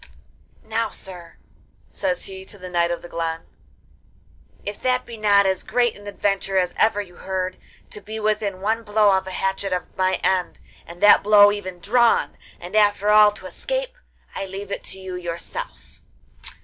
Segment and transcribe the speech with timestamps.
[0.63, 1.37] 'Now, sir,'
[1.91, 3.41] says he to the Knight of the Glen,
[4.65, 7.59] 'if that be not as great an adventure as ever you heard,
[7.91, 11.79] to be within one blow of a hatchet of my end, and that blow even
[11.79, 13.95] drawn, and after all to escape,
[14.33, 16.01] I leave it to yourself.